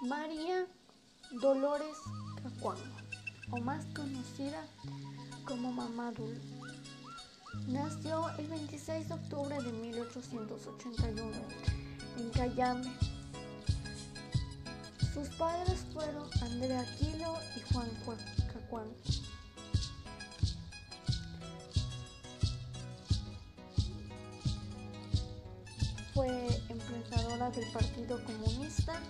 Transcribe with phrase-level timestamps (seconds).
[0.00, 0.64] María
[1.42, 1.96] Dolores
[2.40, 2.84] Cacuango,
[3.50, 4.64] o más conocida
[5.44, 6.40] como Mamá Dul.
[7.66, 11.32] Nació el 26 de octubre de 1881
[12.16, 12.88] en Cayambe.
[15.12, 17.90] Sus padres fueron Andrea Aquilo y Juan
[18.52, 18.94] Cacuango.
[26.14, 29.00] Fue emprendedora del Partido Comunista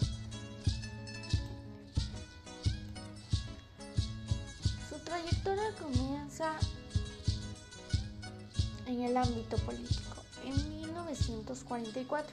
[5.72, 6.54] comienza
[8.86, 10.22] en el ámbito político.
[10.44, 12.32] En 1944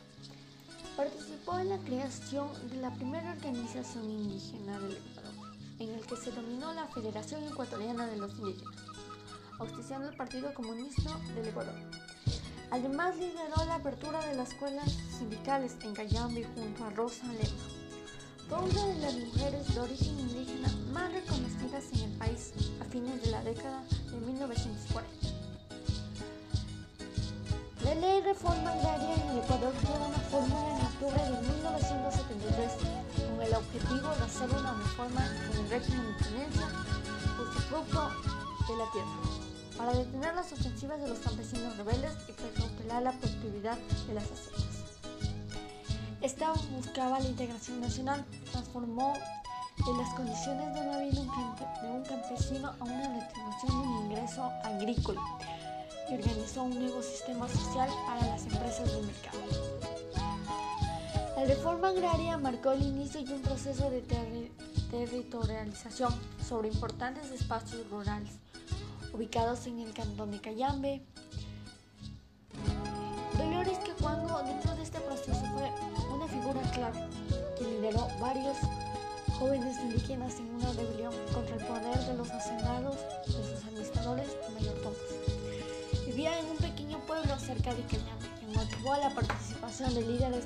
[0.96, 5.34] participó en la creación de la primera organización indígena del Ecuador,
[5.80, 8.76] en el que se dominó la Federación Ecuatoriana de los Indígenas,
[9.60, 11.76] auspiciando el Partido Comunista del Ecuador.
[12.72, 17.85] Además lideró la apertura de las escuelas sindicales en Cayambe junto a Rosa Lema.
[18.50, 23.22] Fue una de las mujeres de origen indígena más reconocidas en el país a fines
[23.24, 25.36] de la década de 1940.
[27.84, 32.72] La ley reforma agraria en el Ecuador tuvo una fórmula en octubre de 1973
[33.28, 36.68] con el objetivo de hacer una reforma en el régimen de tenencia
[37.68, 38.10] fruto
[38.68, 39.46] de la tierra
[39.78, 43.78] para detener las ofensivas de los campesinos rebeldes y precautelar la productividad
[44.08, 44.75] de las haciendas.
[46.26, 49.14] Esta buscaba la integración nacional, transformó
[49.86, 51.22] de las condiciones de una vida
[51.84, 55.22] de un campesino a una retribución de un ingreso agrícola
[56.10, 59.38] y organizó un nuevo sistema social para las empresas del mercado.
[61.36, 64.02] La reforma agraria marcó el inicio de un proceso de
[64.90, 66.12] territorialización
[66.44, 68.32] sobre importantes espacios rurales
[69.14, 71.04] ubicados en el cantón de Cayambe.
[78.20, 78.58] Varios
[79.40, 82.96] jóvenes indígenas en una rebelión contra el poder de los hacendados,
[83.26, 84.98] de sus administradores y mayordomos.
[86.06, 90.46] Vivía en un pequeño pueblo cerca de Cañame, que motivó a la participación de líderes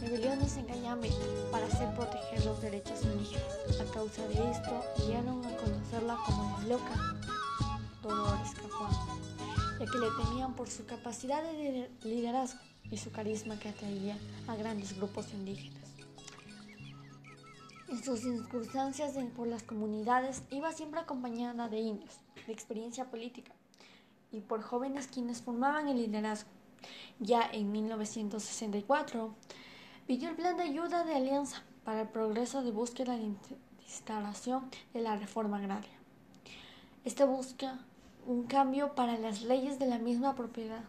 [0.00, 1.10] rebeliones en Cañame
[1.50, 3.80] para hacer proteger los derechos indígenas.
[3.80, 7.16] A causa de esto, llegaron a conocerla como la loca
[8.02, 8.92] Dolores Cajuan,
[9.78, 14.16] ya que le temían por su capacidad de liderazgo y su carisma que atraía
[14.46, 15.95] a grandes grupos indígenas.
[17.88, 23.52] En sus circunstancias por las comunidades iba siempre acompañada de indios, de experiencia política,
[24.32, 26.50] y por jóvenes quienes formaban el liderazgo.
[27.20, 29.34] Ya en 1964
[30.06, 33.32] pidió el plan de ayuda de alianza para el progreso de búsqueda de
[33.84, 35.96] instalación de la reforma agraria.
[37.04, 37.78] Esta busca
[38.26, 40.82] un cambio para las leyes de la misma propiedad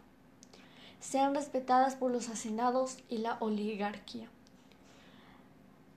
[1.00, 4.30] sean respetadas por los hacendados y la oligarquía.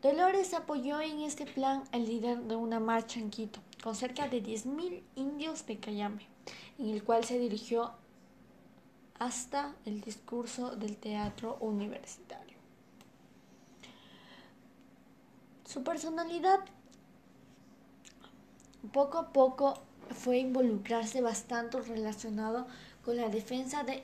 [0.02, 4.42] Dolores apoyó en este plan al líder de una marcha en Quito, con cerca de
[4.42, 6.26] 10.000 indios de Cayambe,
[6.78, 7.92] en el cual se dirigió
[9.18, 12.56] hasta el discurso del teatro universitario.
[15.66, 16.60] Su personalidad
[18.92, 19.74] poco a poco
[20.14, 22.66] fue involucrarse bastante relacionado
[23.04, 24.02] con la defensa de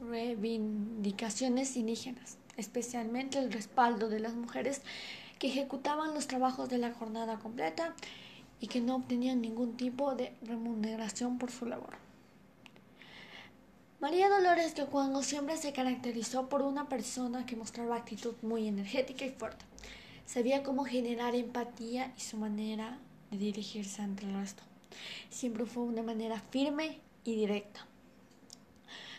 [0.00, 4.82] reivindicaciones indígenas, especialmente el respaldo de las mujeres
[5.38, 7.94] que ejecutaban los trabajos de la jornada completa
[8.60, 11.96] y que no obtenían ningún tipo de remuneración por su labor.
[14.00, 19.24] María Dolores de Cuango siempre se caracterizó por una persona que mostraba actitud muy energética
[19.24, 19.64] y fuerte.
[20.26, 22.98] Sabía cómo generar empatía y su manera
[23.30, 24.62] de dirigirse ante el resto.
[25.30, 27.86] Siempre fue una manera firme y directa.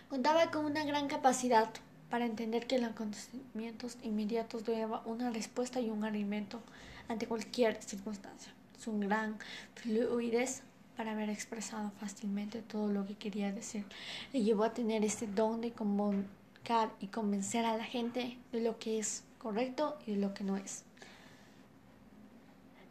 [0.10, 1.70] Contaba con una gran capacidad
[2.10, 6.62] para entender que los acontecimientos inmediatos debían una respuesta y un alimento
[7.08, 8.54] ante cualquier circunstancia.
[8.80, 9.38] Su gran
[9.76, 10.62] fluidez
[10.96, 13.86] para haber expresado fácilmente todo lo que quería decir
[14.34, 18.80] le llevó a tener este don de comunicar y convencer a la gente de lo
[18.80, 20.84] que es correcto y de lo que no es.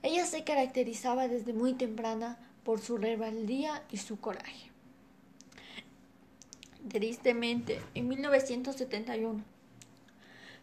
[0.02, 4.70] Ella se caracterizaba desde muy temprana por su rebeldía y su coraje.
[6.88, 9.42] Tristemente, en 1971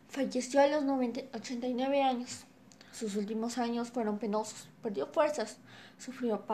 [0.07, 2.45] falleció a los 89 años.
[2.93, 4.69] Sus últimos años fueron penosos.
[4.81, 5.57] Perdió fuerzas,
[5.97, 6.45] sufrió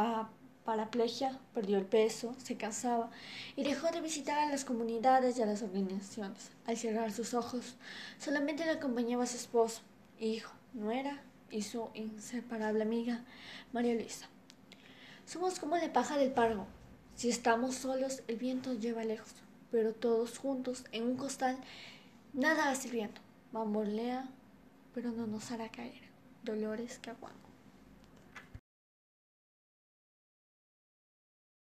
[0.66, 3.12] paraplegia, perdió el peso, se cansaba
[3.56, 6.50] y dejó de visitar a las comunidades y a las organizaciones.
[6.66, 7.76] Al cerrar sus ojos,
[8.18, 9.82] solamente le acompañaba a su esposo,
[10.20, 13.24] hijo, nuera y su inseparable amiga,
[13.72, 14.30] María Luisa.
[15.28, 16.66] Somos como la paja del pargo.
[17.16, 19.36] Si estamos solos, el viento lleva lejos
[19.72, 21.58] pero todos juntos en un costal,
[22.34, 23.22] nada hace viento,
[23.52, 24.28] bambolea,
[24.94, 26.10] pero no nos hará caer.
[26.44, 27.49] Dolores Caguán.